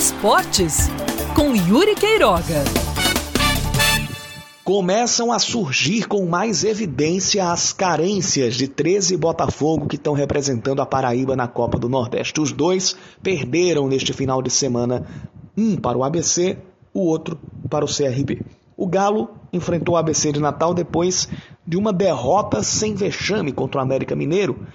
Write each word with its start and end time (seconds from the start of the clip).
Esportes, 0.00 0.88
com 1.36 1.54
Yuri 1.54 1.94
Queiroga. 1.94 2.64
Começam 4.64 5.30
a 5.30 5.38
surgir 5.38 6.08
com 6.08 6.24
mais 6.24 6.64
evidência 6.64 7.52
as 7.52 7.74
carências 7.74 8.54
de 8.54 8.66
13 8.66 9.14
Botafogo 9.18 9.86
que 9.86 9.96
estão 9.96 10.14
representando 10.14 10.80
a 10.80 10.86
Paraíba 10.86 11.36
na 11.36 11.46
Copa 11.46 11.78
do 11.78 11.86
Nordeste. 11.86 12.40
Os 12.40 12.50
dois 12.50 12.96
perderam 13.22 13.88
neste 13.88 14.14
final 14.14 14.40
de 14.40 14.48
semana, 14.48 15.06
um 15.54 15.76
para 15.76 15.98
o 15.98 16.02
ABC, 16.02 16.56
o 16.94 17.00
outro 17.00 17.38
para 17.68 17.84
o 17.84 17.94
CRB. 17.94 18.40
O 18.78 18.86
Galo 18.86 19.28
enfrentou 19.52 19.96
o 19.96 19.98
ABC 19.98 20.32
de 20.32 20.40
Natal 20.40 20.72
depois 20.72 21.28
de 21.66 21.76
uma 21.76 21.92
derrota 21.92 22.62
sem 22.62 22.94
vexame 22.94 23.52
contra 23.52 23.80
o 23.80 23.84
América 23.84 24.16
Mineiro, 24.16 24.66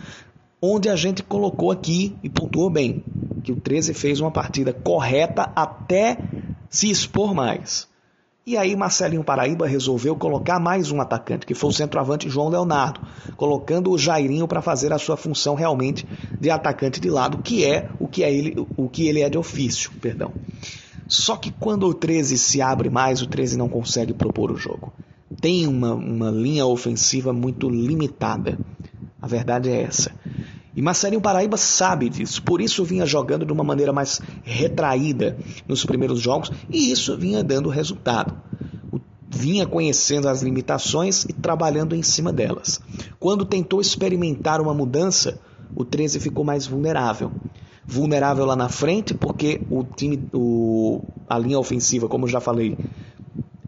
onde 0.62 0.88
a 0.88 0.96
gente 0.96 1.24
colocou 1.24 1.72
aqui 1.72 2.16
e 2.22 2.30
pontuou 2.30 2.70
bem 2.70 3.04
que 3.46 3.52
o 3.52 3.62
13 3.62 3.94
fez 3.94 4.20
uma 4.20 4.32
partida 4.32 4.74
correta 4.74 5.52
até 5.56 6.18
se 6.68 6.90
expor 6.90 7.36
mais. 7.36 7.88
E 8.48 8.58
aí 8.58 8.76
Marcelinho 8.76 9.24
Paraíba 9.24 9.68
resolveu 9.68 10.16
colocar 10.16 10.60
mais 10.60 10.92
um 10.92 11.02
atacante, 11.02 11.46
que 11.46 11.56
foi 11.56 11.70
o 11.70 11.74
centroavante 11.74 12.30
João 12.30 12.50
Leonardo, 12.50 13.02
colocando 13.36 13.92
o 13.92 13.98
Jairinho 13.98 14.48
para 14.48 14.62
fazer 14.62 14.94
a 14.94 15.00
sua 15.00 15.18
função 15.18 15.56
realmente 15.56 16.08
de 16.40 16.52
atacante 16.52 17.00
de 17.00 17.10
lado, 17.10 17.40
que 17.40 17.66
é 17.66 17.90
o 18.00 18.08
que 18.08 18.24
é 18.24 18.32
ele, 18.32 18.68
o 18.78 18.88
que 18.88 19.08
ele 19.08 19.22
é 19.22 19.30
de 19.30 19.38
ofício, 19.38 19.92
perdão. 20.00 20.32
Só 21.08 21.36
que 21.38 21.52
quando 21.52 21.88
o 21.88 21.94
13 21.94 22.38
se 22.38 22.62
abre 22.62 22.90
mais, 22.90 23.22
o 23.22 23.28
13 23.28 23.58
não 23.58 23.70
consegue 23.70 24.14
propor 24.14 24.52
o 24.52 24.58
jogo. 24.58 24.92
Tem 25.40 25.68
uma, 25.68 25.94
uma 25.94 26.30
linha 26.30 26.66
ofensiva 26.66 27.34
muito 27.34 27.70
limitada. 27.70 28.58
A 29.20 29.28
verdade 29.28 29.70
é 29.70 29.82
essa. 29.82 30.12
E 30.76 30.82
Marcelinho 30.82 31.22
Paraíba 31.22 31.56
sabe 31.56 32.10
disso, 32.10 32.44
por 32.44 32.60
isso 32.60 32.84
vinha 32.84 33.06
jogando 33.06 33.46
de 33.46 33.54
uma 33.54 33.64
maneira 33.64 33.94
mais 33.94 34.20
retraída 34.44 35.38
nos 35.68 35.86
primeiros 35.86 36.20
jogos 36.20 36.52
e 36.70 36.92
isso 36.92 37.16
vinha 37.18 37.44
dando 37.44 37.70
resultado. 37.70 38.36
Vinha 39.30 39.66
conhecendo 39.66 40.28
as 40.28 40.42
limitações 40.42 41.24
e 41.26 41.34
trabalhando 41.34 41.96
em 41.96 42.04
cima 42.04 42.32
delas. 42.32 42.82
Quando 43.20 43.46
tentou 43.46 43.80
experimentar 43.80 44.60
uma 44.60 44.74
mudança, 44.74 45.40
o 45.76 45.86
13 45.86 46.20
ficou 46.20 46.44
mais 46.44 46.68
vulnerável. 46.68 47.32
Vulnerável 47.86 48.46
lá 48.46 48.56
na 48.56 48.68
frente, 48.68 49.14
porque 49.14 49.62
o 49.70 49.84
time, 49.84 50.28
o, 50.34 51.02
a 51.30 51.38
linha 51.38 51.60
ofensiva, 51.60 52.08
como 52.08 52.26
eu 52.26 52.30
já 52.30 52.40
falei, 52.40 52.78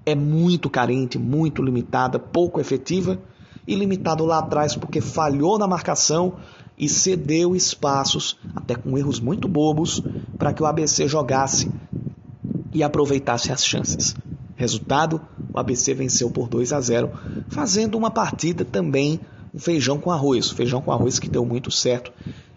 é 0.05 0.15
muito 0.15 0.69
carente, 0.69 1.17
muito 1.17 1.61
limitada, 1.61 2.17
pouco 2.17 2.59
efetiva, 2.59 3.19
e 3.67 3.75
limitado 3.75 4.25
lá 4.25 4.39
atrás 4.39 4.75
porque 4.75 5.01
falhou 5.01 5.59
na 5.59 5.67
marcação 5.67 6.35
e 6.77 6.87
cedeu 6.87 7.55
espaços, 7.55 8.37
até 8.55 8.75
com 8.75 8.97
erros 8.97 9.19
muito 9.19 9.47
bobos, 9.47 10.01
para 10.37 10.53
que 10.53 10.61
o 10.61 10.65
ABC 10.65 11.07
jogasse 11.07 11.71
e 12.73 12.83
aproveitasse 12.83 13.51
as 13.51 13.65
chances. 13.65 14.15
Resultado: 14.55 15.21
o 15.53 15.59
ABC 15.59 15.93
venceu 15.93 16.29
por 16.29 16.47
2 16.47 16.73
a 16.73 16.79
0, 16.79 17.09
fazendo 17.49 17.97
uma 17.97 18.11
partida 18.11 18.63
também 18.63 19.19
feijão 19.57 19.97
com 19.97 20.11
arroz, 20.11 20.49
feijão 20.51 20.81
com 20.81 20.91
arroz 20.91 21.19
que 21.19 21.29
deu 21.29 21.45
muito 21.45 21.71
certo 21.71 22.11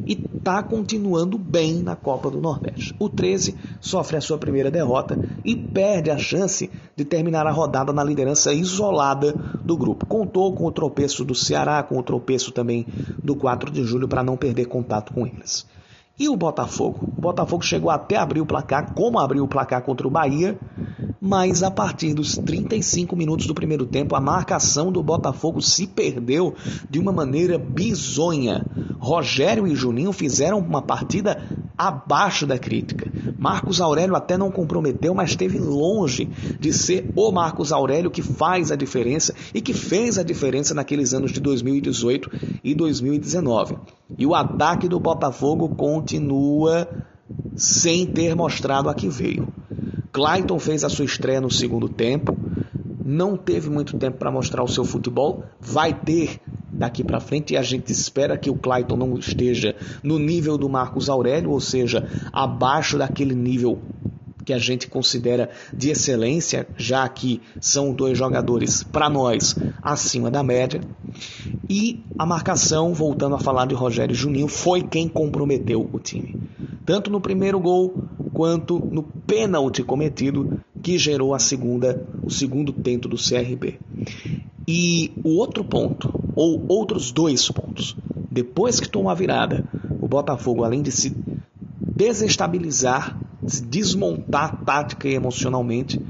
e 0.07 0.13
está 0.13 0.63
continuando 0.63 1.39
bem 1.39 1.83
na 1.83 1.95
Copa 1.95 2.31
do 2.31 2.41
Nordeste. 2.41 2.95
O 2.99 3.09
13 3.09 3.55
sofre 3.81 4.17
a 4.17 4.21
sua 4.21 4.39
primeira 4.39 4.71
derrota 4.71 5.19
e 5.45 5.55
perde 5.55 6.11
a 6.11 6.19
chance 6.19 6.71
de 6.97 7.05
terminar 7.05 7.47
a 7.47 7.51
rodada 7.51 7.93
na 7.93 8.05
liderança 8.05 8.53
isolada 8.53 9.33
do 9.63 9.77
grupo. 9.77 10.07
Contou 10.07 10.55
com 10.55 10.65
o 10.65 10.73
tropeço 10.73 11.25
do 11.25 11.35
Ceará, 11.35 11.83
com 11.83 11.99
o 11.99 12.03
tropeço 12.03 12.53
também 12.53 12.87
do 13.23 13.37
4 13.37 13.71
de 13.71 13.85
julho 13.85 14.09
para 14.09 14.23
não 14.23 14.37
perder 14.37 14.67
contato 14.67 15.13
com 15.13 15.27
eles. 15.27 15.67
E 16.19 16.29
o 16.29 16.37
Botafogo? 16.37 17.09
O 17.17 17.21
Botafogo 17.21 17.65
chegou 17.65 17.91
até 17.91 18.17
abrir 18.17 18.43
o 18.43 18.47
placar, 18.47 18.93
como 18.93 19.19
abriu 19.19 19.43
o 19.43 19.49
placar 19.49 19.83
contra 19.83 20.07
o 20.07 20.11
Bahia, 20.11 20.59
mas 21.21 21.63
a 21.63 21.71
partir 21.71 22.15
dos 22.15 22.37
35 22.37 23.15
minutos 23.15 23.47
do 23.47 23.55
primeiro 23.55 23.85
tempo, 23.85 24.17
a 24.17 24.21
marcação 24.21 24.91
do 24.91 25.03
Botafogo 25.03 25.61
se 25.61 25.87
perdeu 25.87 26.55
de 26.89 26.99
uma 26.99 27.13
maneira 27.13 27.59
bizonha. 27.59 28.65
Rogério 28.99 29.67
e 29.67 29.75
Juninho 29.75 30.13
fizeram 30.13 30.59
uma 30.59 30.81
partida 30.81 31.43
abaixo 31.77 32.47
da 32.47 32.59
crítica. 32.59 33.11
Marcos 33.39 33.81
Aurélio 33.81 34.17
até 34.17 34.37
não 34.37 34.51
comprometeu, 34.51 35.15
mas 35.15 35.31
esteve 35.31 35.59
longe 35.59 36.29
de 36.59 36.73
ser 36.73 37.11
o 37.15 37.31
Marcos 37.33 37.73
Aurélio 37.73 38.11
que 38.11 38.23
faz 38.23 38.71
a 38.71 38.77
diferença 38.77 39.35
e 39.55 39.61
que 39.61 39.75
fez 39.75 40.19
a 40.19 40.23
diferença 40.23 40.75
naqueles 40.75 41.13
anos 41.13 41.33
de 41.33 41.41
2018 41.41 42.31
e 42.63 42.75
2019. 42.75 43.77
E 44.19 44.27
o 44.27 44.35
ataque 44.35 44.89
do 44.89 45.01
Botafogo 45.01 45.69
continua 45.71 46.89
sem 47.55 48.07
ter 48.07 48.35
mostrado 48.35 48.89
a 48.89 48.95
que 48.95 49.09
veio. 49.09 49.49
Clayton 50.13 50.59
fez 50.59 50.85
a 50.85 50.89
sua 50.89 51.05
estreia 51.05 51.41
no 51.41 51.51
segundo 51.51 51.89
tempo, 51.89 52.37
não 53.05 53.37
teve 53.37 53.71
muito 53.71 53.97
tempo 53.97 54.19
para 54.19 54.31
mostrar 54.31 54.63
o 54.63 54.69
seu 54.69 54.85
futebol, 54.85 55.45
vai 55.61 55.93
ter 55.93 56.41
daqui 56.73 57.05
para 57.05 57.21
frente 57.21 57.55
e 57.55 57.57
a 57.57 57.63
gente 57.63 57.93
espera 57.93 58.39
que 58.39 58.49
o 58.49 58.55
Clayton 58.55 58.97
não 58.97 59.19
esteja 59.19 59.77
no 60.03 60.19
nível 60.19 60.57
do 60.57 60.69
Marcos 60.69 61.09
Aurélio, 61.09 61.51
ou 61.51 61.61
seja, 61.61 62.09
abaixo 62.33 62.97
daquele 62.97 63.35
nível 63.35 63.81
que 64.45 64.53
a 64.53 64.59
gente 64.59 64.89
considera 64.89 65.51
de 65.73 65.91
excelência, 65.91 66.67
já 66.77 67.09
que 67.09 67.41
são 67.61 67.93
dois 67.93 68.17
jogadores 68.17 68.83
para 68.83 69.09
nós 69.09 69.55
acima 69.83 70.31
da 70.31 70.43
média. 70.43 70.81
E 71.69 72.03
a 72.19 72.25
marcação, 72.25 72.95
voltando 72.95 73.37
a 73.37 73.39
falar 73.39 73.67
de 73.67 73.75
Rogério 73.75 74.15
Juninho, 74.15 74.49
foi 74.49 74.83
quem 74.83 75.09
comprometeu 75.09 75.89
o 75.93 75.99
time. 75.99 76.41
Tanto 76.85 77.11
no 77.11 77.21
primeiro 77.21 77.61
gol 77.61 78.03
quanto 78.33 78.79
no 78.79 79.03
pênalti 79.03 79.83
cometido 79.83 80.61
que 80.83 80.99
gerou 80.99 81.35
a 81.35 81.39
segunda, 81.39 82.07
o 82.23 82.31
segundo 82.31 82.73
tento 82.73 83.09
do 83.09 83.17
CRB. 83.17 83.79
E 84.67 85.13
o 85.25 85.37
outro 85.37 85.65
ponto, 85.65 86.13
ou 86.35 86.65
outros 86.69 87.11
dois 87.11 87.51
pontos, 87.51 87.97
depois 88.31 88.79
que 88.79 88.89
tomou 88.89 89.11
a 89.11 89.15
virada, 89.15 89.65
o 90.01 90.07
Botafogo, 90.07 90.65
além 90.65 90.83
de 90.83 90.93
se 90.93 91.15
desestabilizar, 91.81 93.19
se 93.47 93.63
desmontar 93.63 94.65
tática 94.65 95.09
e 95.09 95.15
emocionalmente, 95.15 96.01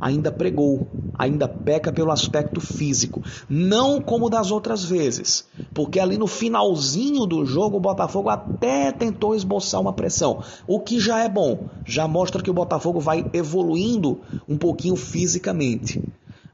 ainda 0.00 0.30
pregou, 0.30 0.86
ainda 1.18 1.48
peca 1.48 1.92
pelo 1.92 2.10
aspecto 2.10 2.60
físico, 2.60 3.22
não 3.48 4.00
como 4.00 4.28
das 4.28 4.50
outras 4.50 4.84
vezes, 4.84 5.46
porque 5.72 5.98
ali 5.98 6.18
no 6.18 6.26
finalzinho 6.26 7.26
do 7.26 7.44
jogo 7.44 7.76
o 7.76 7.80
Botafogo 7.80 8.28
até 8.28 8.92
tentou 8.92 9.34
esboçar 9.34 9.80
uma 9.80 9.92
pressão, 9.92 10.42
o 10.66 10.80
que 10.80 11.00
já 11.00 11.20
é 11.20 11.28
bom, 11.28 11.68
já 11.84 12.06
mostra 12.06 12.42
que 12.42 12.50
o 12.50 12.54
Botafogo 12.54 13.00
vai 13.00 13.24
evoluindo 13.32 14.20
um 14.48 14.56
pouquinho 14.56 14.96
fisicamente, 14.96 16.02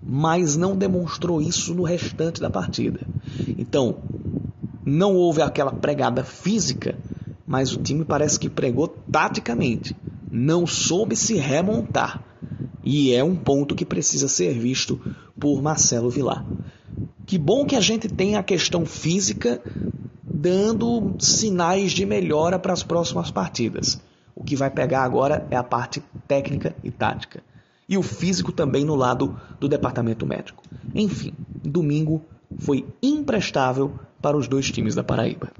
mas 0.02 0.56
não 0.56 0.76
demonstrou 0.76 1.40
isso 1.40 1.74
no 1.74 1.82
restante 1.82 2.40
da 2.40 2.50
partida. 2.50 3.00
Então, 3.56 3.96
não 4.84 5.14
houve 5.14 5.42
aquela 5.42 5.72
pregada 5.72 6.24
física, 6.24 6.98
mas 7.46 7.72
o 7.72 7.80
time 7.80 8.04
parece 8.04 8.38
que 8.38 8.48
pregou 8.48 8.88
taticamente, 8.88 9.96
não 10.30 10.66
soube 10.66 11.14
se 11.14 11.34
remontar 11.34 12.31
e 12.84 13.15
é 13.15 13.22
um 13.22 13.37
ponto 13.37 13.75
que 13.75 13.84
precisa 13.84 14.28
ser 14.28 14.59
visto 14.59 15.00
por 15.38 15.62
Marcelo 15.62 16.10
Vilar. 16.10 16.44
Que 17.26 17.38
bom 17.38 17.65
que 17.65 17.76
a 17.76 17.81
gente 17.81 18.09
tem 18.09 18.37
a 18.37 18.43
questão 18.43 18.84
física 18.84 19.62
dando 20.25 21.15
sinais 21.19 21.92
de 21.92 22.04
melhora 22.04 22.59
para 22.59 22.72
as 22.72 22.82
próximas 22.82 23.31
partidas. 23.31 24.00
O 24.34 24.42
que 24.42 24.56
vai 24.56 24.71
pegar 24.71 25.04
agora 25.04 25.47
é 25.50 25.56
a 25.56 25.62
parte 25.62 26.03
técnica 26.26 26.75
e 26.82 26.91
tática. 26.91 27.42
E 27.88 27.97
o 27.97 28.03
físico 28.03 28.50
também 28.50 28.84
no 28.84 28.94
lado 28.94 29.38
do 29.60 29.69
departamento 29.69 30.26
médico. 30.26 30.62
Enfim, 30.94 31.32
domingo 31.62 32.22
foi 32.59 32.84
imprestável 33.03 33.92
para 34.21 34.37
os 34.37 34.48
dois 34.48 34.71
times 34.71 34.94
da 34.94 35.04
Paraíba. 35.04 35.53